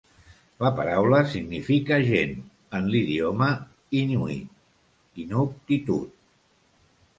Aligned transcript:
La 0.61 0.69
paraula 0.77 1.19
significa 1.33 1.99
"gent" 2.07 2.33
en 2.79 2.89
l'idioma 2.95 3.51
inuit- 4.01 4.59
Inuktitut. 5.27 6.21